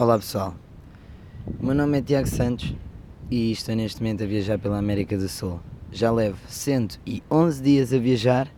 [0.00, 0.54] Olá pessoal,
[1.60, 2.74] o meu nome é Tiago Santos
[3.30, 5.60] e estou neste momento a viajar pela América do Sul.
[5.92, 8.50] Já levo 111 dias a viajar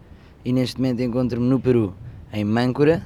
[0.45, 1.97] e neste momento encontro-me no Peru,
[2.33, 3.03] em Mâncora,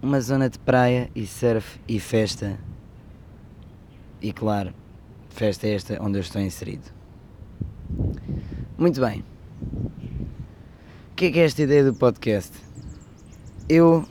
[0.00, 2.58] uma zona de praia e surf e festa.
[4.22, 4.72] E claro,
[5.28, 6.90] festa é esta onde eu estou inserido.
[8.78, 9.22] Muito bem.
[11.10, 12.56] O que é que é esta ideia do podcast?
[13.68, 14.02] Eu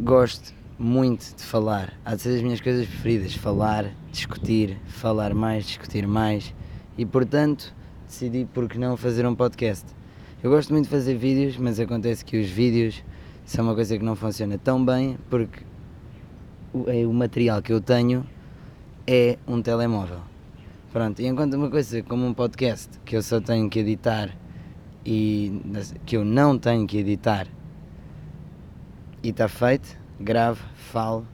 [0.00, 1.92] gosto muito de falar.
[2.04, 3.34] Há de ser das minhas coisas preferidas.
[3.34, 6.54] Falar, discutir, falar mais, discutir mais.
[6.96, 7.74] E portanto
[8.06, 9.84] decidi por que não fazer um podcast.
[10.42, 13.02] Eu gosto muito de fazer vídeos, mas acontece que os vídeos
[13.44, 15.64] são uma coisa que não funciona tão bem porque
[16.72, 18.24] o, é, o material que eu tenho
[19.06, 20.20] é um telemóvel.
[20.92, 24.34] Pronto, e enquanto uma coisa como um podcast que eu só tenho que editar
[25.04, 25.60] e
[26.06, 27.46] que eu não tenho que editar
[29.22, 31.26] e está feito, gravo, falo,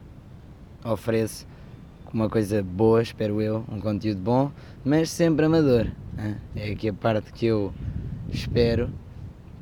[0.85, 1.47] ofereço
[2.13, 4.53] uma coisa boa, espero eu, um conteúdo bom,
[4.85, 5.89] mas sempre amador.
[6.55, 7.73] É aqui a parte que eu
[8.29, 8.89] espero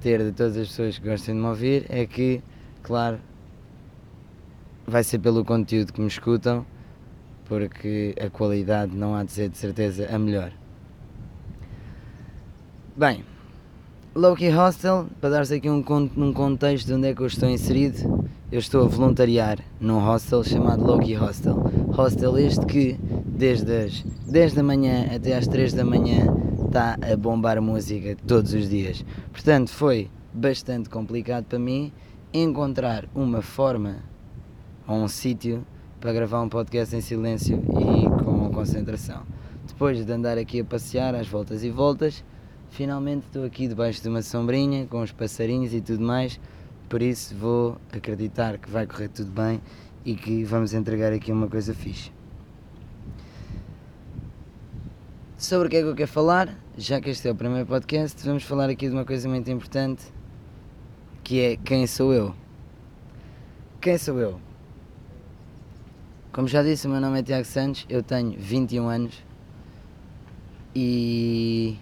[0.00, 2.42] ter de todas as pessoas que gostem de me ouvir, é que,
[2.82, 3.18] claro,
[4.86, 6.66] vai ser pelo conteúdo que me escutam,
[7.46, 10.52] porque a qualidade não há de ser de certeza a melhor.
[12.94, 13.24] Bem,
[14.14, 15.82] Loki Hostel, para dar-se aqui um,
[16.16, 20.44] um contexto de onde é que eu estou inserido, eu estou a voluntariar num hostel
[20.44, 21.56] chamado Loki Hostel.
[21.96, 26.26] Hostel este que, desde as 10 da manhã até às 3 da manhã,
[26.66, 29.02] está a bombar música todos os dias.
[29.32, 31.90] Portanto, foi bastante complicado para mim
[32.30, 34.00] encontrar uma forma
[34.86, 35.66] ou um sítio
[35.98, 39.22] para gravar um podcast em silêncio e com concentração.
[39.66, 42.22] Depois de andar aqui a passear às voltas e voltas,
[42.68, 46.38] finalmente estou aqui debaixo de uma sombrinha com os passarinhos e tudo mais
[46.92, 49.62] por isso vou acreditar que vai correr tudo bem
[50.04, 52.12] e que vamos entregar aqui uma coisa fixe.
[55.38, 58.22] Sobre o que é que eu quero falar, já que este é o primeiro podcast,
[58.26, 60.04] vamos falar aqui de uma coisa muito importante
[61.24, 62.34] que é quem sou eu.
[63.80, 64.38] Quem sou eu?
[66.30, 69.14] Como já disse, o meu nome é Tiago Santos, eu tenho 21 anos
[70.76, 71.74] e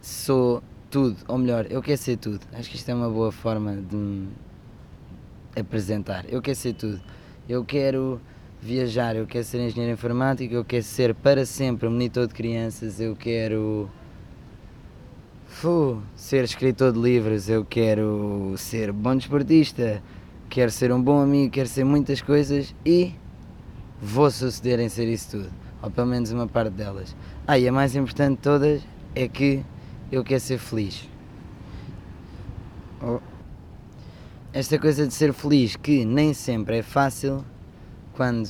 [0.00, 0.62] sou
[0.94, 2.38] tudo, ou melhor, eu quero ser tudo.
[2.52, 4.28] Acho que isto é uma boa forma de me
[5.58, 6.24] apresentar.
[6.28, 7.00] Eu quero ser tudo.
[7.48, 8.20] Eu quero
[8.62, 13.16] viajar, eu quero ser engenheiro informático, eu quero ser para sempre monitor de crianças, eu
[13.16, 13.90] quero
[16.14, 20.00] ser escritor de livros, eu quero ser bom desportista,
[20.48, 23.12] quero ser um bom amigo, quero ser muitas coisas e
[24.00, 25.50] vou suceder em ser isso tudo,
[25.82, 27.16] ou pelo menos uma parte delas.
[27.48, 28.82] Ah, e a mais importante de todas
[29.16, 29.64] é que
[30.14, 31.08] eu quero ser feliz.
[33.02, 33.20] Oh.
[34.52, 37.44] Esta coisa de ser feliz que nem sempre é fácil
[38.12, 38.48] quando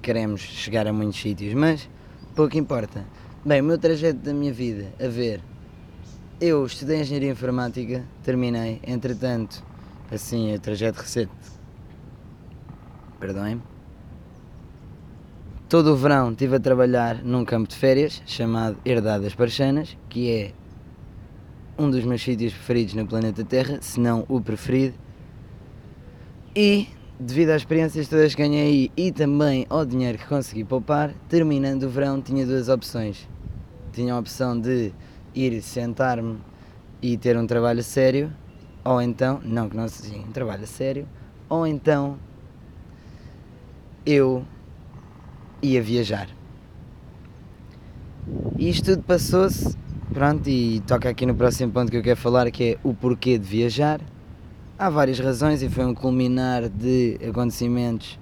[0.00, 1.88] queremos chegar a muitos sítios, mas
[2.34, 3.04] pouco importa.
[3.44, 5.42] Bem, o meu trajeto da minha vida, a ver,
[6.40, 9.62] eu estudei Engenharia Informática, terminei, entretanto,
[10.10, 11.30] assim, o trajeto recente,
[13.20, 13.62] perdoem-me,
[15.74, 20.30] todo o verão estive a trabalhar num campo de férias chamado Herdade das Parchanas, que
[20.30, 20.52] é
[21.76, 24.94] um dos meus sítios preferidos no planeta Terra, se não o preferido.
[26.54, 26.86] E
[27.18, 31.82] devido às experiências todas que ganhei aí e também ao dinheiro que consegui poupar, terminando
[31.82, 33.28] o verão tinha duas opções.
[33.92, 34.92] Tinha a opção de
[35.34, 36.38] ir sentar-me
[37.02, 38.32] e ter um trabalho sério,
[38.84, 41.08] ou então, não que não seja um trabalho sério,
[41.48, 42.16] ou então
[44.06, 44.44] eu
[45.62, 46.28] ia viajar.
[48.58, 49.76] E isto tudo passou-se,
[50.12, 53.38] pronto, e toca aqui no próximo ponto que eu quero falar, que é o porquê
[53.38, 54.00] de viajar.
[54.78, 58.18] Há várias razões e foi um culminar de acontecimentos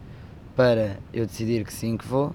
[0.57, 2.35] para eu decidir que sim que vou,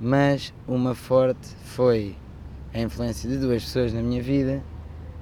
[0.00, 2.16] mas uma forte foi
[2.72, 4.62] a influência de duas pessoas na minha vida,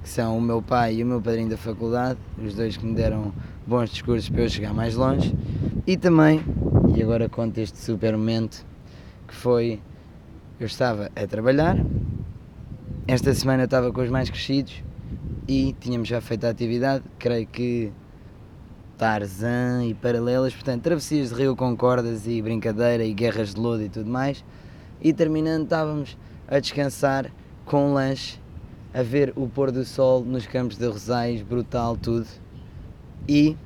[0.02, 2.94] que são o meu pai e o meu padrinho da faculdade, os dois que me
[2.94, 3.32] deram
[3.66, 5.34] bons discursos para eu chegar mais longe,
[5.86, 6.42] e também,
[6.96, 8.66] e agora conto este super momento,
[9.32, 9.80] que foi
[10.60, 11.76] eu estava a trabalhar,
[13.08, 14.84] esta semana eu estava com os mais crescidos
[15.48, 17.90] e tínhamos já feito a atividade, creio que
[18.98, 23.82] Tarzan e paralelas, portanto, travessias de rio com cordas e brincadeira e guerras de lodo
[23.82, 24.44] e tudo mais.
[25.00, 27.32] E terminando, estávamos a descansar
[27.64, 28.38] com um lanche,
[28.94, 32.28] a ver o pôr do sol nos campos de Rosais, brutal tudo.
[33.26, 33.56] E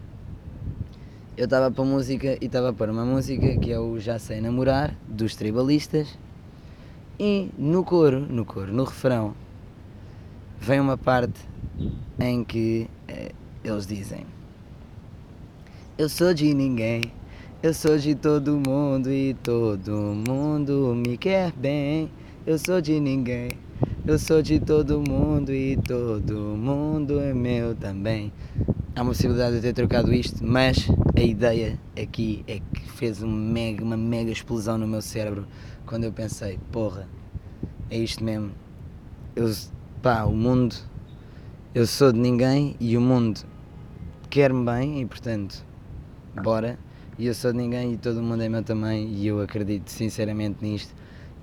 [1.37, 4.97] eu estava para música e estava para uma música que é o Já Sei Namorar,
[5.07, 6.19] dos Tribalistas,
[7.21, 9.35] e no coro, no coro, no refrão,
[10.59, 11.39] vem uma parte
[12.19, 14.25] em que eh, eles dizem
[15.99, 17.03] Eu sou de ninguém,
[17.63, 22.11] Eu sou de todo mundo e todo mundo me quer bem.
[22.47, 23.51] Eu sou de ninguém.
[24.07, 28.33] Eu sou de todo mundo e todo mundo é meu também.
[28.97, 33.23] Há uma possibilidade de eu ter trocado isto, mas a ideia aqui é que fez
[33.23, 35.47] um mega, uma mega explosão no meu cérebro
[35.85, 37.07] quando eu pensei, porra,
[37.91, 38.53] é isto mesmo.
[39.37, 39.53] Eu,
[40.01, 40.75] pá, o mundo,
[41.75, 43.41] eu sou de ninguém e o mundo
[44.31, 45.63] quer-me bem e portanto,
[46.43, 46.79] bora.
[47.19, 50.65] E eu sou de ninguém e todo mundo é meu também e eu acredito sinceramente
[50.65, 50.95] nisto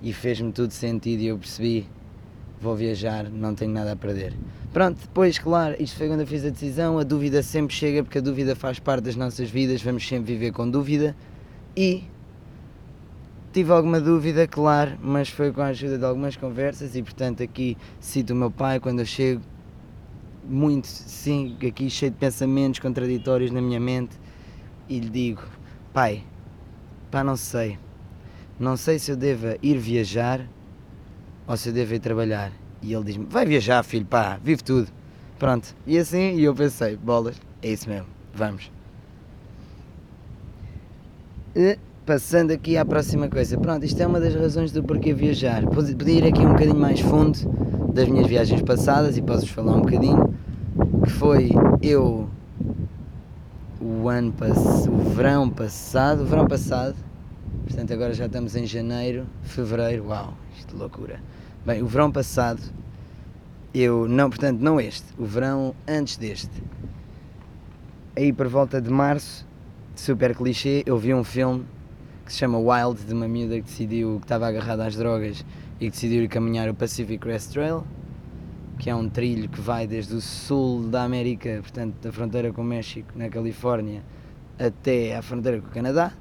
[0.02, 1.86] e fez-me tudo sentido e eu percebi
[2.60, 4.32] vou viajar, não tenho nada a perder.
[4.72, 8.18] Pronto, depois, claro, isto foi quando eu fiz a decisão, a dúvida sempre chega porque
[8.18, 11.14] a dúvida faz parte das nossas vidas, vamos sempre viver com dúvida
[11.76, 12.02] e
[13.52, 17.76] tive alguma dúvida, claro, mas foi com a ajuda de algumas conversas e portanto aqui
[18.00, 19.42] cito o meu pai quando eu chego,
[20.44, 24.18] muito, sim, aqui cheio de pensamentos contraditórios na minha mente
[24.88, 25.42] e lhe digo,
[25.92, 26.24] pai,
[27.12, 27.78] pá, não sei,
[28.58, 30.48] não sei se eu devo ir viajar
[31.48, 32.52] eu devo ir trabalhar.
[32.82, 34.88] E ele diz-me, vai viajar filho, pá, vive tudo.
[35.38, 38.70] Pronto, e assim, e eu pensei, bolas, é isso mesmo, vamos.
[41.56, 45.64] E, passando aqui à próxima coisa, pronto, isto é uma das razões do porquê viajar.
[45.66, 47.38] Podia ir aqui um bocadinho mais fundo
[47.92, 50.34] das minhas viagens passadas e posso-vos falar um bocadinho,
[51.04, 51.50] que foi
[51.80, 52.28] eu
[53.80, 56.96] o ano passado, o verão passado, o verão passado,
[57.64, 61.20] portanto agora já estamos em janeiro, fevereiro, uau, isto é loucura.
[61.64, 62.60] Bem, o verão passado,
[63.72, 66.62] eu, não, portanto não este, o verão antes deste,
[68.16, 69.46] aí por volta de março,
[69.96, 71.64] super clichê, eu vi um filme
[72.24, 75.44] que se chama Wild, de uma miúda que decidiu, que estava agarrada às drogas
[75.80, 77.84] e que decidiu ir caminhar o Pacific Crest Trail,
[78.78, 82.62] que é um trilho que vai desde o sul da América, portanto da fronteira com
[82.62, 84.02] o México, na Califórnia,
[84.58, 86.12] até à fronteira com o Canadá,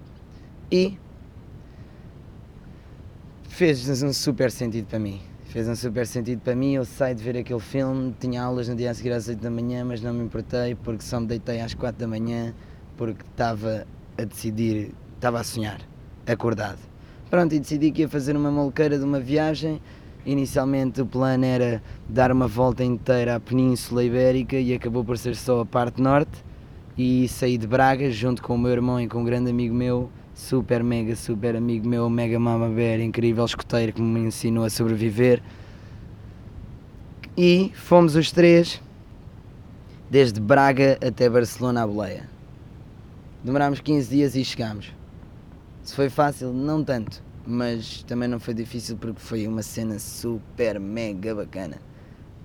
[0.72, 0.98] e
[3.54, 5.22] fez um super sentido para mim.
[5.46, 8.76] Fez um super sentido para mim, eu saí de ver aquele filme, tinha aulas no
[8.76, 11.62] dia a seguir às 8 da manhã, mas não me importei porque só me deitei
[11.62, 12.52] às 4 da manhã
[12.98, 13.86] porque estava
[14.18, 15.82] a decidir, estava a sonhar,
[16.26, 16.80] acordado.
[17.30, 19.80] Pronto, e decidi que ia fazer uma maluqueira de uma viagem.
[20.26, 25.36] Inicialmente o plano era dar uma volta inteira à Península Ibérica e acabou por ser
[25.36, 26.44] só a parte norte.
[26.98, 30.10] E saí de Braga junto com o meu irmão e com um grande amigo meu,
[30.34, 35.42] super mega super amigo meu, mega mama bear, incrível escoteiro que me ensinou a sobreviver.
[37.38, 38.82] E fomos os três
[40.10, 42.30] desde Braga até Barcelona à boleia.
[43.44, 44.94] Demorámos 15 dias e chegámos.
[45.82, 50.80] Se foi fácil, não tanto, mas também não foi difícil porque foi uma cena super
[50.80, 51.78] mega bacana.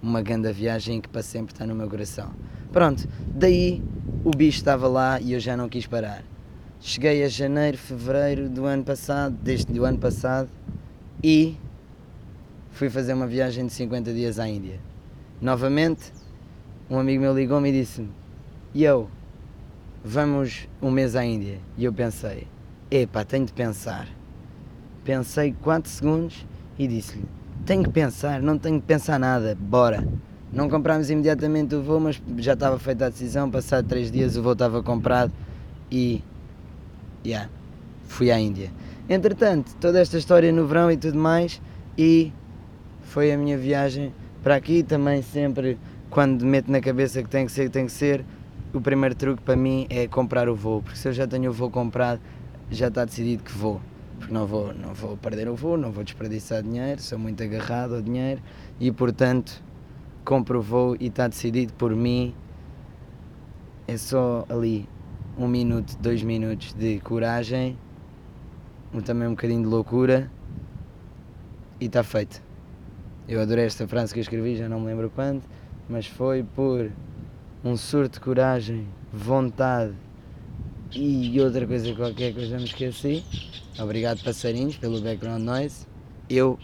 [0.02, 2.32] Uma grande viagem que para sempre está no meu coração.
[2.72, 3.82] Pronto, daí
[4.24, 6.24] o bicho estava lá e eu já não quis parar.
[6.80, 10.48] Cheguei a janeiro, fevereiro do ano passado, desde o ano passado,
[11.22, 11.56] e
[12.70, 14.78] fui fazer uma viagem de 50 dias à Índia.
[15.40, 16.12] Novamente,
[16.88, 18.10] um amigo meu ligou-me e disse-me:
[18.74, 19.08] Yo,
[20.04, 21.58] vamos um mês à Índia.
[21.76, 22.46] E eu pensei:
[22.88, 24.06] Epá, tenho de pensar.
[25.04, 26.46] Pensei 4 segundos
[26.78, 27.24] e disse-lhe:
[27.66, 30.06] Tenho que pensar, não tenho que pensar nada, bora.
[30.52, 33.50] Não comprámos imediatamente o voo, mas já estava feita a decisão.
[33.50, 35.32] Passado 3 dias o voo estava comprado
[35.90, 36.22] e.
[37.24, 37.50] Yeah,
[38.06, 38.70] fui à Índia.
[39.08, 41.60] Entretanto, toda esta história no verão e tudo mais,
[41.96, 42.32] e
[43.02, 44.82] foi a minha viagem para aqui.
[44.82, 45.78] Também sempre,
[46.10, 48.24] quando meto na cabeça que tem que ser, tem que ser,
[48.72, 51.52] o primeiro truque para mim é comprar o voo, porque se eu já tenho o
[51.52, 52.20] voo comprado,
[52.70, 53.80] já está decidido que vou.
[54.18, 57.94] Porque não vou, não vou perder o voo, não vou desperdiçar dinheiro, sou muito agarrado
[57.94, 58.42] ao dinheiro
[58.78, 59.62] e portanto
[60.24, 62.34] compro o voo e está decidido por mim.
[63.86, 64.86] É só ali
[65.38, 67.78] um minuto, dois minutos de coragem,
[69.04, 70.28] também um bocadinho de loucura
[71.80, 72.42] e está feito.
[73.28, 75.42] Eu adorei esta frase que escrevi, já não me lembro quando,
[75.88, 76.90] mas foi por
[77.64, 79.94] um surto de coragem, vontade
[80.92, 83.22] e outra coisa qualquer que eu já me esqueci.
[83.78, 85.86] Obrigado passarinhos pelo background noise.
[86.28, 86.58] Eu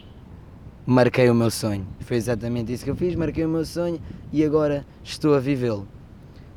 [0.85, 1.87] marquei o meu sonho.
[2.01, 4.01] Foi exatamente isso que eu fiz, marquei o meu sonho
[4.33, 5.87] e agora estou a vivê-lo.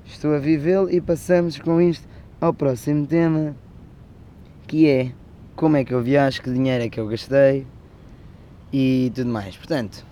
[0.08, 2.08] Estou a vivê-lo e passamos com isto
[2.40, 3.56] ao próximo tema,
[4.66, 5.12] que é
[5.56, 7.68] como é que eu viajo, que dinheiro é que eu gastei
[8.72, 9.56] e tudo mais.
[9.58, 10.06] Portanto,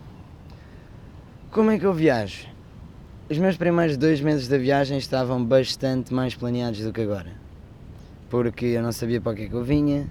[1.49, 2.45] como é que eu viajo?
[3.29, 7.31] Os meus primeiros dois meses da viagem estavam bastante mais planeados do que agora.
[8.29, 10.07] Porque eu não sabia para o que é que eu vinha,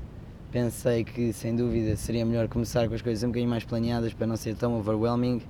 [0.51, 4.27] pensei que sem dúvida seria melhor começar com as coisas um bocadinho mais planeadas para
[4.27, 5.43] não ser tão overwhelming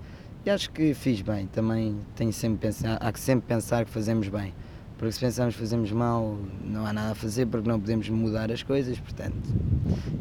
[0.44, 1.46] e acho que fiz bem.
[1.46, 4.52] Também tenho sempre pensar, há que sempre pensar que fazemos bem.
[4.98, 8.50] porque se pensarmos que fazemos mal, não há nada a fazer porque não podemos mudar
[8.52, 9.36] as coisas, portanto,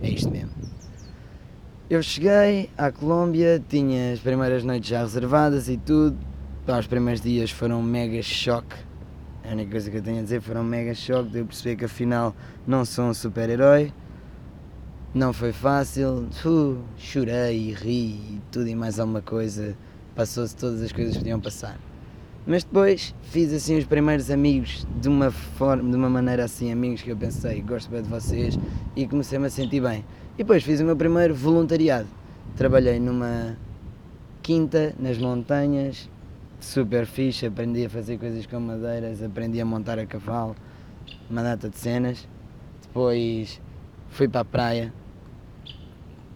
[0.02, 0.52] é isto mesmo.
[1.90, 6.18] Eu cheguei à Colômbia, tinha as primeiras noites já reservadas e tudo.
[6.66, 8.76] Pá, os primeiros dias foram um mega choque.
[9.44, 11.76] A única coisa que eu tenho a dizer foram um mega choque de eu perceber
[11.76, 12.34] que afinal
[12.66, 13.94] não sou um super-herói.
[15.14, 16.30] Não foi fácil.
[16.44, 19.78] Uh, chorei, ri e tudo e mais alguma coisa.
[20.16, 21.78] Passou-se todas as coisas que podiam passar.
[22.46, 27.02] Mas depois fiz assim os primeiros amigos de uma forma, de uma maneira assim, amigos
[27.02, 28.60] que eu pensei, gosto bem de vocês
[28.96, 30.04] e comecei-me a sentir bem.
[30.34, 32.08] E depois fiz o meu primeiro voluntariado.
[32.58, 33.58] Trabalhei numa
[34.42, 36.10] quinta nas montanhas,
[36.60, 40.54] super fixe, aprendi a fazer coisas com madeiras, aprendi a montar a cavalo,
[41.30, 42.28] uma data de cenas.
[42.82, 43.62] Depois
[44.10, 44.94] fui para a praia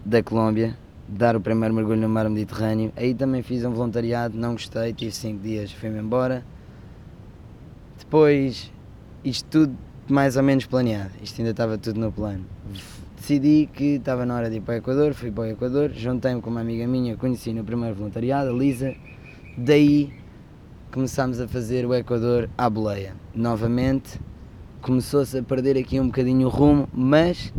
[0.04, 0.74] da Colômbia,
[1.08, 2.92] dar o primeiro mergulho no mar Mediterrâneo.
[2.96, 6.44] Aí também fiz um voluntariado, não gostei, tive 5 dias, fui-me embora.
[7.98, 8.70] Depois,
[9.24, 9.76] isto tudo
[10.08, 12.44] mais ou menos planeado, isto ainda estava tudo no plano.
[13.16, 16.40] Decidi que estava na hora de ir para o Equador, fui para o Equador, juntei-me
[16.40, 18.94] com uma amiga minha, conheci no primeiro voluntariado, a Lisa.
[19.56, 20.12] Daí
[20.90, 23.14] começámos a fazer o Equador à boleia.
[23.34, 24.18] Novamente,
[24.80, 27.52] começou-se a perder aqui um bocadinho o rumo, mas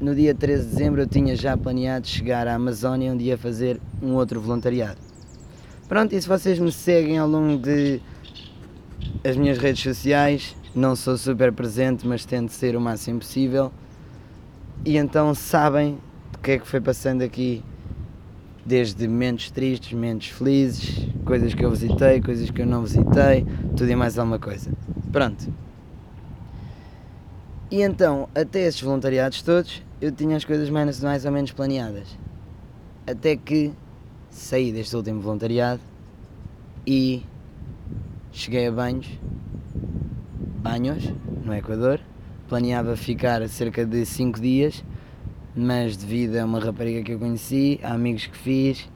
[0.00, 3.80] no dia 13 de dezembro eu tinha já planeado chegar à Amazónia um dia fazer
[4.00, 4.98] um outro voluntariado.
[5.88, 8.00] Pronto, e se vocês me seguem ao longo de
[9.24, 13.72] as minhas redes sociais, não sou super presente, mas tento ser o máximo possível.
[14.84, 15.98] E então sabem
[16.34, 17.64] o que é que foi passando aqui,
[18.64, 23.44] desde momentos tristes, momentos felizes, coisas que eu visitei, coisas que eu não visitei,
[23.76, 24.70] tudo e mais alguma coisa.
[25.10, 25.67] Pronto.
[27.70, 32.18] E então, até esses voluntariados todos, eu tinha as coisas mais, mais ou menos planeadas.
[33.06, 33.72] Até que
[34.30, 35.80] saí deste último voluntariado
[36.86, 37.22] e
[38.32, 39.06] cheguei a banhos,
[40.62, 41.12] banhos
[41.44, 42.00] no Equador.
[42.48, 44.82] Planeava ficar cerca de 5 dias,
[45.54, 48.88] mas devido a uma rapariga que eu conheci, a amigos que fiz,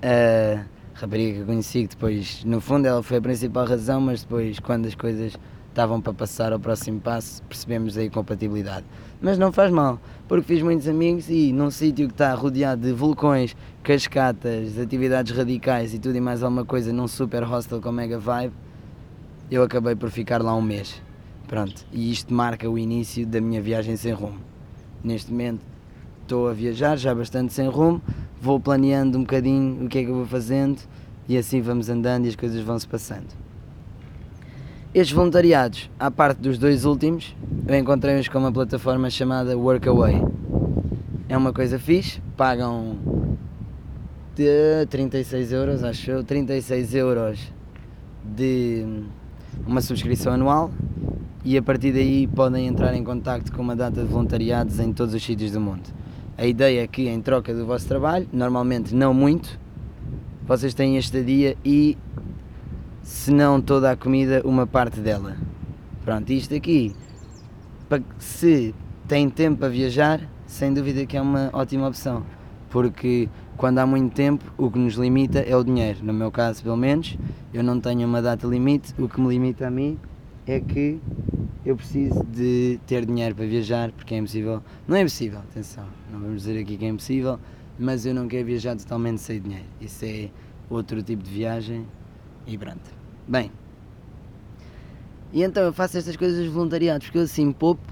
[0.00, 4.22] a rapariga que eu conheci, que depois, no fundo, ela foi a principal razão, mas
[4.22, 5.36] depois, quando as coisas
[5.76, 8.86] estavam para passar ao próximo passo, percebemos a incompatibilidade.
[9.20, 12.92] Mas não faz mal, porque fiz muitos amigos e num sítio que está rodeado de
[12.94, 18.18] vulcões, cascatas, atividades radicais e tudo e mais alguma coisa num super hostel com mega
[18.18, 18.54] vibe,
[19.50, 21.02] eu acabei por ficar lá um mês.
[21.46, 24.40] Pronto, e isto marca o início da minha viagem sem rumo.
[25.04, 25.60] Neste momento
[26.22, 28.00] estou a viajar já bastante sem rumo,
[28.40, 30.80] vou planeando um bocadinho o que é que eu vou fazendo
[31.28, 33.45] e assim vamos andando e as coisas vão se passando.
[34.96, 37.36] Estes voluntariados, à parte dos dois últimos,
[37.68, 40.22] eu encontrei-os com uma plataforma chamada Workaway.
[41.28, 42.96] É uma coisa fixe, pagam
[44.34, 47.52] de 36 euros, acho eu, 36 euros
[48.24, 48.86] de
[49.66, 50.70] uma subscrição anual
[51.44, 55.12] e a partir daí podem entrar em contato com uma data de voluntariados em todos
[55.12, 55.92] os sítios do mundo.
[56.38, 59.60] A ideia é que em troca do vosso trabalho, normalmente não muito,
[60.46, 61.98] vocês têm este dia e
[63.06, 65.36] se não toda a comida, uma parte dela.
[66.04, 66.92] Pronto, isto aqui,
[68.18, 68.74] se
[69.06, 72.26] tem tempo para viajar, sem dúvida que é uma ótima opção,
[72.68, 76.00] porque quando há muito tempo, o que nos limita é o dinheiro.
[76.02, 77.16] No meu caso, pelo menos,
[77.54, 79.96] eu não tenho uma data limite, o que me limita a mim
[80.44, 80.98] é que
[81.64, 84.60] eu preciso de ter dinheiro para viajar, porque é impossível.
[84.86, 87.38] Não é impossível, atenção, não vamos dizer aqui que é impossível,
[87.78, 89.66] mas eu não quero viajar totalmente sem dinheiro.
[89.80, 90.28] Isso é
[90.68, 91.86] outro tipo de viagem
[92.46, 92.94] e pronto.
[93.26, 93.50] Bem,
[95.32, 97.82] e então eu faço estas coisas voluntariado porque eu assim poupo,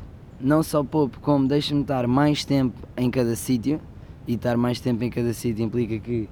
[0.41, 3.81] não só poupo, como deixo-me estar mais tempo em cada sítio.
[4.27, 6.27] E estar mais tempo em cada sítio implica que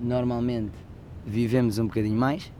[0.00, 0.70] normalmente
[1.26, 2.52] vivemos um bocadinho mais.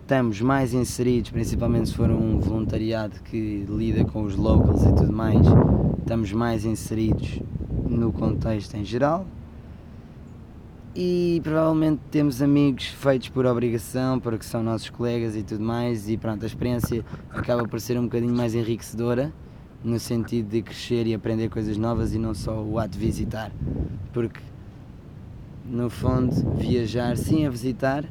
[0.00, 5.12] Estamos mais inseridos, principalmente se for um voluntariado que lida com os locals e tudo
[5.12, 5.46] mais,
[5.98, 7.40] estamos mais inseridos
[7.86, 9.26] no contexto em geral
[10.94, 16.16] e provavelmente temos amigos feitos por obrigação, porque são nossos colegas e tudo mais, e
[16.16, 19.32] pronto, a experiência acaba por ser um bocadinho mais enriquecedora
[19.82, 23.50] no sentido de crescer e aprender coisas novas e não só o ato de visitar,
[24.12, 24.40] porque
[25.64, 28.04] no fundo viajar sim a visitar,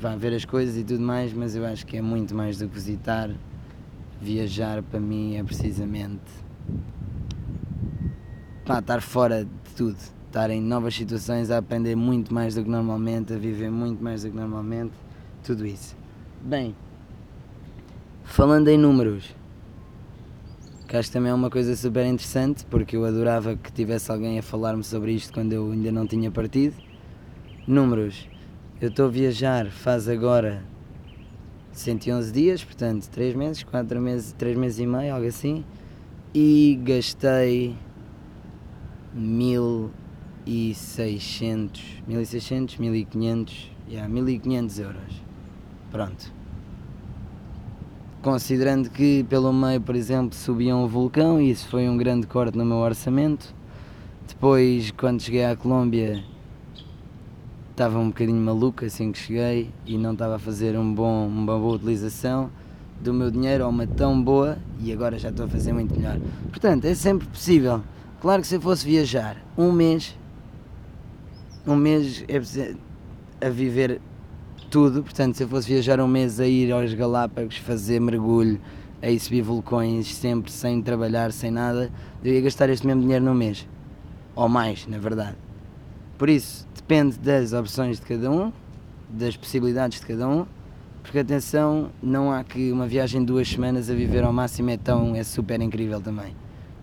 [0.00, 2.68] vá ver as coisas e tudo mais, mas eu acho que é muito mais do
[2.68, 3.30] que visitar.
[4.22, 6.20] Viajar para mim é precisamente
[8.66, 12.70] pá, estar fora de tudo estar em novas situações, a aprender muito mais do que
[12.70, 14.92] normalmente, a viver muito mais do que normalmente,
[15.42, 15.96] tudo isso.
[16.40, 16.74] Bem,
[18.22, 19.34] falando em números,
[20.86, 24.38] que acho que também é uma coisa super interessante, porque eu adorava que tivesse alguém
[24.38, 26.76] a falar-me sobre isto quando eu ainda não tinha partido.
[27.66, 28.28] Números,
[28.80, 30.62] eu estou a viajar faz agora
[31.72, 35.64] 111 dias, portanto 3 meses, 4 meses, 3 meses e meio, algo assim,
[36.32, 37.76] e gastei
[40.46, 45.22] 1600, 1600, 1500, yeah, 1500 euros.
[45.90, 46.32] Pronto.
[48.22, 52.56] Considerando que pelo meio, por exemplo, subia um vulcão, e isso foi um grande corte
[52.56, 53.54] no meu orçamento.
[54.28, 56.22] Depois, quando cheguei à Colômbia,
[57.70, 61.58] estava um bocadinho maluco assim que cheguei e não estava a fazer um bom, uma
[61.58, 62.50] boa utilização
[63.00, 66.18] do meu dinheiro ou uma tão boa e agora já estou a fazer muito melhor.
[66.50, 67.82] Portanto, é sempre possível.
[68.20, 70.14] Claro que se eu fosse viajar um mês,
[71.66, 74.00] um mês é a viver
[74.70, 78.60] tudo, portanto, se eu fosse viajar um mês a ir aos Galápagos, fazer mergulho,
[79.02, 81.90] a ir subir vulcões, sempre sem trabalhar, sem nada,
[82.22, 83.66] eu ia gastar este mesmo dinheiro num mês.
[84.34, 85.36] Ou mais, na verdade.
[86.16, 88.52] Por isso, depende das opções de cada um,
[89.08, 90.46] das possibilidades de cada um,
[91.02, 94.76] porque atenção, não há que uma viagem de duas semanas a viver ao máximo é
[94.76, 96.36] tão, é super incrível também.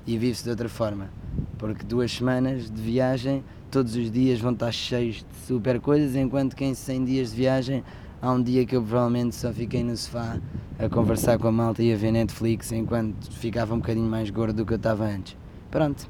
[0.06, 1.10] E vive-se de outra forma.
[1.58, 6.56] Porque duas semanas de viagem, todos os dias vão estar cheios de super coisas, enquanto
[6.56, 7.84] que em 100 dias de viagem
[8.22, 10.40] há um dia que eu provavelmente só fiquei no sofá
[10.80, 14.58] a conversar com a malta e a ver Netflix enquanto ficava um bocadinho mais gordo
[14.58, 15.36] do que eu estava antes.
[15.70, 16.08] Pronto.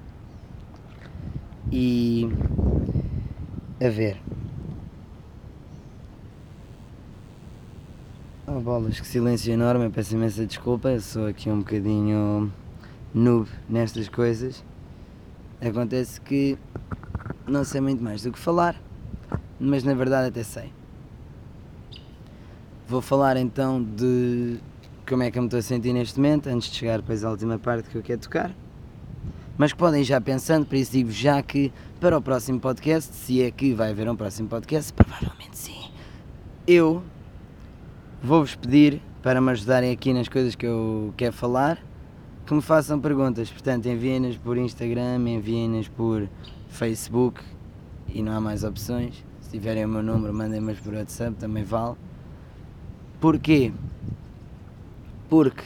[1.71, 2.29] E
[3.81, 4.17] a ver.
[8.47, 12.51] Oh bolas, que silêncio enorme, peço imensa desculpa, eu sou aqui um bocadinho
[13.13, 14.63] noob nestas coisas.
[15.59, 16.57] Acontece que
[17.47, 18.75] não sei muito mais do que falar,
[19.59, 20.71] mas na verdade até sei.
[22.87, 24.59] Vou falar então de
[25.07, 27.29] como é que eu me estou a sentir neste momento, antes de chegar depois à
[27.29, 28.53] última parte que eu quero tocar
[29.57, 33.13] mas que podem ir já pensando, por isso digo já que para o próximo podcast,
[33.15, 35.89] se é que vai haver um próximo podcast, provavelmente sim,
[36.67, 37.01] eu
[38.21, 41.79] vou-vos pedir para me ajudarem aqui nas coisas que eu quero falar,
[42.45, 46.29] que me façam perguntas, portanto enviem-nas por Instagram, enviem-nas por
[46.67, 47.41] Facebook
[48.07, 49.23] e não há mais opções.
[49.41, 51.95] Se tiverem o meu número, mandem-mas por WhatsApp, também vale.
[53.19, 53.71] Porquê?
[55.29, 55.63] Porque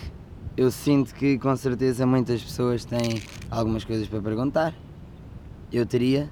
[0.56, 4.74] eu sinto que com certeza muitas pessoas têm algumas coisas para perguntar.
[5.72, 6.30] Eu teria,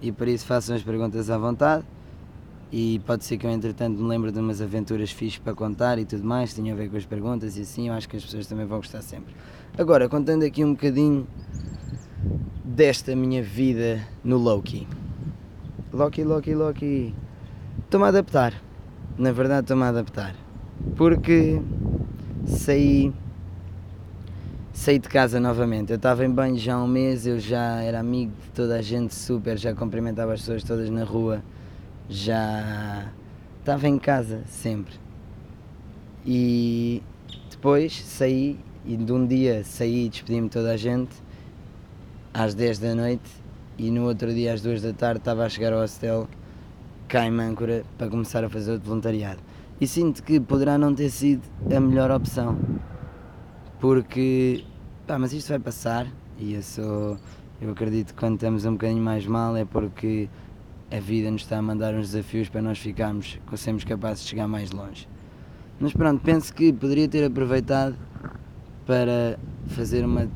[0.00, 1.84] e por isso façam as perguntas à vontade.
[2.70, 6.04] E pode ser que eu, entretanto, me lembre de umas aventuras fixas para contar e
[6.04, 8.46] tudo mais, tinha a ver com as perguntas e assim, eu acho que as pessoas
[8.46, 9.34] também vão gostar sempre.
[9.78, 11.26] Agora, contando aqui um bocadinho
[12.78, 14.86] desta minha vida no Loki.
[15.92, 17.12] Loki, Loki, Loki.
[17.80, 18.54] Estou-me a adaptar.
[19.18, 20.36] Na verdade, estou-me a adaptar.
[20.94, 21.60] Porque
[22.46, 23.12] saí
[24.72, 25.90] saí de casa novamente.
[25.90, 28.82] Eu estava em banho já há um mês, eu já era amigo de toda a
[28.82, 31.42] gente super, já cumprimentava as pessoas todas na rua,
[32.08, 33.10] já
[33.58, 34.94] estava em casa sempre.
[36.24, 37.02] E
[37.50, 41.26] depois saí e de um dia saí e despedi-me toda a gente
[42.32, 43.30] às 10 da noite
[43.76, 46.28] e no outro dia às 2 da tarde estava a chegar ao hostel
[47.06, 49.40] cá em Mâncora para começar a fazer o voluntariado.
[49.80, 51.42] E sinto que poderá não ter sido
[51.74, 52.58] a melhor opção
[53.80, 54.64] porque
[55.06, 56.06] pá, mas isto vai passar
[56.38, 57.16] e eu sou
[57.60, 60.28] eu acredito que quando estamos um bocadinho mais mal é porque
[60.90, 64.46] a vida nos está a mandar uns desafios para nós ficarmos, sermos capazes de chegar
[64.46, 65.08] mais longe.
[65.80, 67.96] Mas pronto, penso que poderia ter aproveitado
[68.86, 69.38] para
[69.68, 70.28] fazer uma.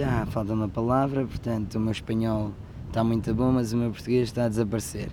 [0.00, 2.52] Ah, falta uma palavra, portanto o meu espanhol
[2.88, 5.10] está muito bom, mas o meu português está a desaparecer.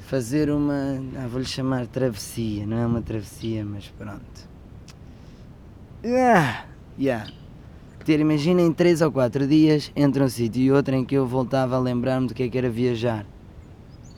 [0.00, 1.00] Fazer uma.
[1.16, 4.52] Ah, vou-lhe chamar travessia, não é uma travessia, mas pronto
[6.04, 6.64] Yeah,
[6.98, 7.30] yeah.
[8.04, 11.76] Ter, imaginem, 3 ou 4 dias entre um sítio e outro em que eu voltava
[11.76, 13.24] a lembrar-me do que é que era viajar,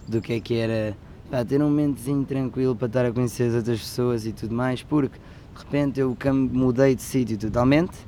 [0.09, 0.97] do que é que era
[1.31, 4.83] pá, ter um momentozinho tranquilo para estar a conhecer as outras pessoas e tudo mais,
[4.83, 6.17] porque de repente eu
[6.51, 7.99] mudei de sítio totalmente,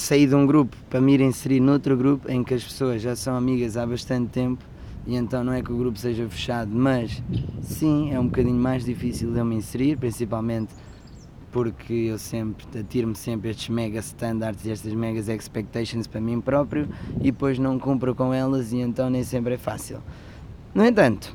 [0.00, 3.16] saí de um grupo para me ir inserir noutro grupo em que as pessoas já
[3.16, 4.64] são amigas há bastante tempo
[5.04, 7.22] e então não é que o grupo seja fechado, mas
[7.62, 10.72] sim, é um bocadinho mais difícil de eu me inserir, principalmente
[11.50, 16.88] porque eu sempre atiro-me sempre estes mega standards e estas megas expectations para mim próprio
[17.20, 20.00] e depois não cumpro com elas e então nem sempre é fácil.
[20.74, 21.34] No entanto,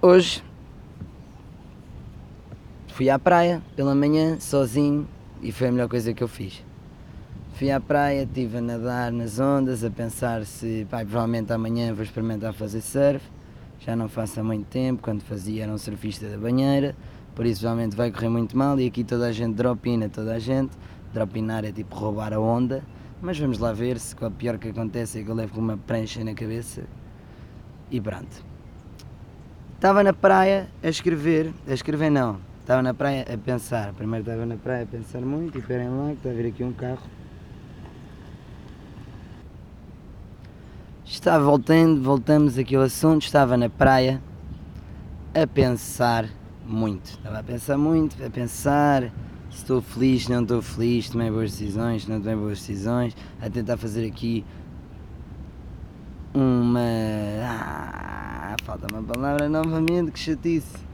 [0.00, 0.44] hoje
[2.88, 5.08] fui à praia pela manhã sozinho
[5.42, 6.64] e foi a melhor coisa que eu fiz.
[7.54, 12.04] Fui à praia, estive a nadar nas ondas, a pensar se pá, provavelmente amanhã vou
[12.04, 13.24] experimentar fazer surf.
[13.80, 16.94] Já não faço há muito tempo, quando fazia era um surfista da banheira
[17.34, 20.38] por isso realmente vai correr muito mal e aqui toda a gente dropina, toda a
[20.38, 20.76] gente.
[21.12, 22.84] Dropinar é tipo roubar a onda,
[23.20, 25.76] mas vamos lá ver se o pior que acontece é que eu levo com uma
[25.76, 26.82] prancha na cabeça
[27.90, 28.44] e pronto.
[29.74, 32.38] Estava na praia a escrever, a escrever não,
[32.70, 33.92] estava na praia a pensar.
[33.94, 36.62] Primeiro estava na praia a pensar muito e esperem lá que está a vir aqui
[36.62, 37.02] um carro.
[41.04, 44.22] Está voltando, voltamos aqui ao assunto, estava na praia
[45.34, 46.28] a pensar
[46.64, 47.06] muito.
[47.06, 49.02] Estava a pensar muito, a pensar
[49.50, 53.78] se estou feliz, não estou feliz, tomei boas decisões, não tomei boas decisões, a tentar
[53.78, 54.44] fazer aqui
[56.32, 56.78] uma.
[57.42, 60.89] Ah, falta uma palavra novamente, que chatice.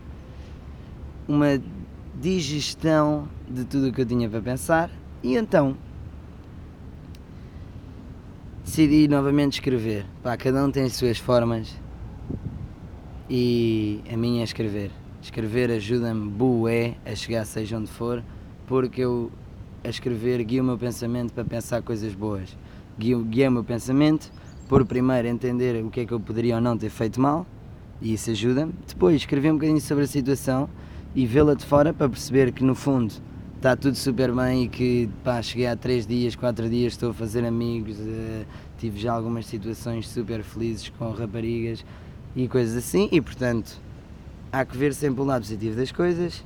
[1.28, 1.60] Uma
[2.20, 4.90] digestão de tudo o que eu tinha para pensar
[5.22, 5.76] e então
[8.64, 10.06] decidi novamente escrever.
[10.22, 11.74] Pá, cada um tem as suas formas
[13.28, 14.90] e a minha é escrever.
[15.22, 18.22] Escrever ajuda-me bué a chegar seja onde for,
[18.66, 19.30] porque eu
[19.82, 22.56] a escrever guio o meu pensamento para pensar coisas boas.
[22.98, 24.30] Guio, guio o meu pensamento
[24.68, 27.46] por primeiro entender o que é que eu poderia ou não ter feito mal,
[28.00, 28.74] e isso ajuda-me.
[28.86, 30.68] Depois escrever um bocadinho sobre a situação
[31.16, 33.14] e vê-la de fora para perceber que no fundo
[33.56, 37.14] está tudo super bem e que pá, cheguei há 3 dias, 4 dias, estou a
[37.14, 38.44] fazer amigos, uh,
[38.76, 41.82] tive já algumas situações super felizes com raparigas
[42.36, 43.80] e coisas assim, e portanto
[44.52, 46.44] há que ver sempre o lado positivo das coisas.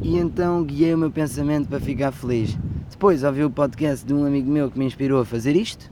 [0.00, 2.56] E então guiei o meu pensamento para ficar feliz.
[2.88, 5.90] Depois ouvi o podcast de um amigo meu que me inspirou a fazer isto.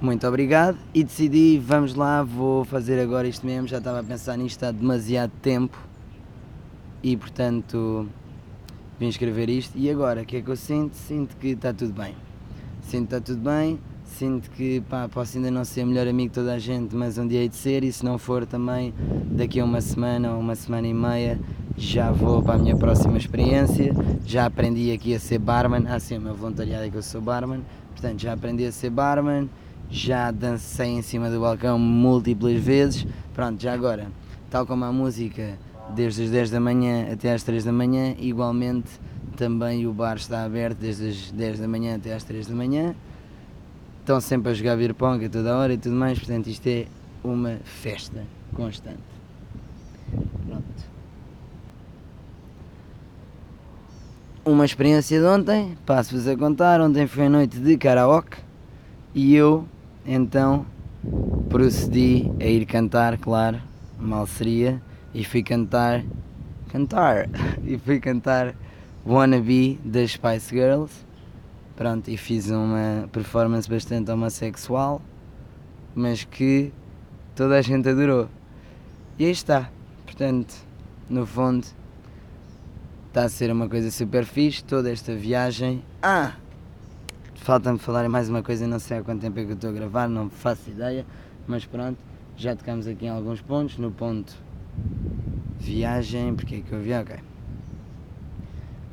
[0.00, 3.66] Muito obrigado e decidi, vamos lá, vou fazer agora isto mesmo.
[3.66, 5.87] Já estava a pensar nisto há demasiado tempo
[7.02, 8.08] e portanto
[8.98, 9.76] vim escrever isto.
[9.76, 10.94] E agora, o que é que eu sinto?
[10.94, 12.14] Sinto que está tudo bem.
[12.82, 16.34] Sinto que está tudo bem, sinto que pá, posso ainda não ser melhor amigo de
[16.34, 18.94] toda a gente, mas um dia hei de ser, e se não for também,
[19.30, 21.38] daqui a uma semana ou uma semana e meia,
[21.76, 23.94] já vou para a minha próxima experiência.
[24.24, 27.20] Já aprendi aqui a ser barman, ah sim, o meu voluntariado é que eu sou
[27.20, 29.50] barman, portanto já aprendi a ser barman,
[29.90, 34.08] já dancei em cima do balcão múltiplas vezes, pronto, já agora,
[34.50, 35.58] tal como a música
[35.94, 38.88] desde as 10 da manhã até às 3 da manhã, igualmente
[39.36, 42.94] também o bar está aberto desde as 10 da manhã até às 3 da manhã.
[44.00, 46.86] Estão sempre a jogar beer pong a toda hora e tudo mais, portanto isto é
[47.22, 48.24] uma festa
[48.54, 48.98] constante.
[50.46, 50.64] Pronto.
[54.44, 58.38] Uma experiência de ontem, passo-vos a contar, ontem foi a noite de karaoke
[59.14, 59.66] e eu
[60.06, 60.64] então
[61.48, 63.60] procedi a ir cantar, claro,
[63.98, 64.80] mal seria,
[65.18, 66.04] e fui cantar,
[66.70, 67.28] cantar,
[67.66, 68.54] e fui cantar
[69.04, 70.94] Wannabe das Spice Girls.
[71.74, 75.02] Pronto, e fiz uma performance bastante homossexual,
[75.92, 76.72] mas que
[77.34, 78.28] toda a gente adorou.
[79.18, 79.68] E aí está.
[80.04, 80.54] Portanto,
[81.10, 81.66] no fundo,
[83.08, 85.82] está a ser uma coisa super fixe, toda esta viagem.
[86.00, 86.34] Ah!
[87.34, 89.72] Falta-me falar mais uma coisa, não sei há quanto tempo é que eu estou a
[89.72, 91.04] gravar, não faço ideia,
[91.44, 91.98] mas pronto,
[92.36, 93.78] já tocamos aqui em alguns pontos.
[93.78, 94.46] No ponto
[95.58, 96.92] viagem, porque é que eu vi?
[96.92, 97.16] Ok.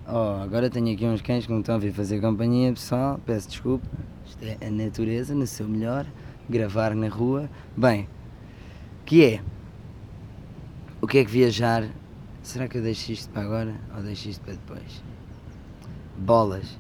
[0.08, 3.20] Oh, agora tenho aqui uns cães que me estão a vir fazer companhia, pessoal.
[3.26, 3.88] Peço desculpa.
[4.26, 6.06] Isto é a natureza no seu melhor.
[6.50, 7.50] Gravar na rua.
[7.76, 8.08] Bem,
[9.06, 9.42] que é?
[11.02, 11.88] O que é que viajar?
[12.44, 15.04] Será que eu deixo isto para agora ou deixo isto para depois?
[16.18, 16.80] Bolas.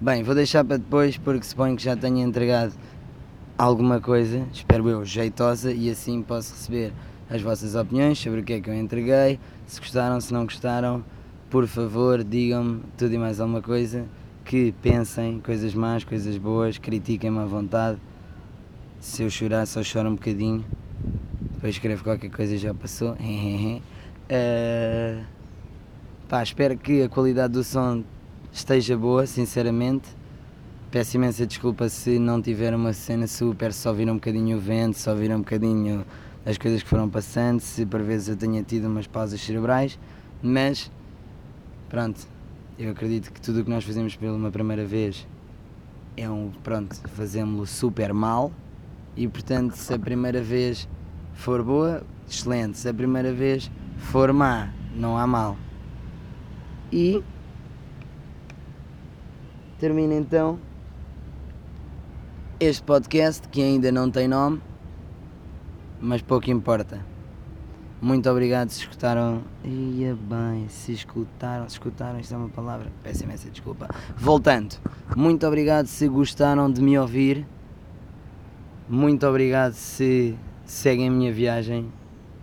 [0.00, 2.72] Bem, vou deixar para depois porque suponho que já tenha entregado
[3.56, 6.92] alguma coisa, espero eu, jeitosa e assim posso receber
[7.30, 9.38] as vossas opiniões sobre o que é que eu entreguei.
[9.66, 11.04] Se gostaram, se não gostaram
[11.50, 14.06] por favor, digam-me tudo e mais alguma coisa,
[14.44, 17.98] que pensem coisas más, coisas boas, critiquem-me à vontade.
[19.00, 20.64] Se eu chorar, só choro um bocadinho.
[21.54, 23.14] Depois escrevo qualquer coisa já passou.
[23.14, 23.16] uh,
[26.28, 28.04] pá, espero que a qualidade do som
[28.52, 30.08] esteja boa, sinceramente.
[30.88, 34.98] Peço imensa desculpa se não tiver uma cena super, só viram um bocadinho o vento,
[34.98, 36.04] só viram um bocadinho
[36.44, 39.98] as coisas que foram passando, se por vezes eu tenha tido umas pausas cerebrais,
[40.42, 40.90] mas
[41.88, 42.26] pronto,
[42.78, 45.26] eu acredito que tudo o que nós fazemos pela uma primeira vez
[46.16, 48.52] é um, pronto, fazemos-lo super mal
[49.16, 50.88] e portanto se a primeira vez
[51.34, 55.56] for boa, excelente, se a primeira vez for má, não há mal.
[56.92, 57.22] E
[59.78, 60.58] termina então
[62.58, 64.60] este podcast que ainda não tem nome,
[66.00, 67.04] mas pouco importa.
[68.00, 69.42] Muito obrigado se escutaram.
[69.62, 72.90] Ia bem, se escutaram, se escutaram, isto é uma palavra.
[73.02, 73.88] Peço imensa desculpa.
[74.16, 74.76] Voltando,
[75.14, 77.46] muito obrigado se gostaram de me ouvir.
[78.88, 80.34] Muito obrigado se
[80.64, 81.92] seguem a minha viagem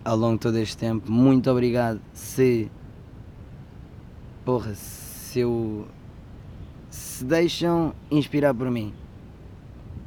[0.04, 1.10] ao longo de todo este tempo.
[1.10, 2.70] Muito obrigado se.
[4.44, 5.88] Porra, se eu.
[6.88, 8.94] Se deixam inspirar por mim.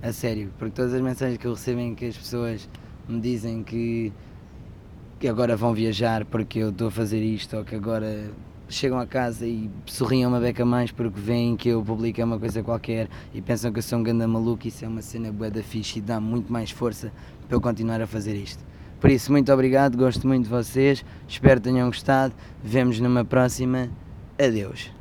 [0.01, 2.67] A sério, porque todas as mensagens que eu recebo em que as pessoas
[3.12, 4.12] me dizem que
[5.19, 8.32] que agora vão viajar porque eu estou a fazer isto ou que agora
[8.67, 12.63] chegam a casa e sorriam uma beca mais porque veem que eu publiquei uma coisa
[12.63, 15.62] qualquer e pensam que eu sou um ganda maluco, isso é uma cena bué da
[15.62, 17.12] fixe e dá muito mais força
[17.47, 18.63] para eu continuar a fazer isto.
[19.00, 23.89] Por isso, muito obrigado, gosto muito de vocês, espero que tenham gostado, vemos numa próxima,
[24.39, 25.00] adeus.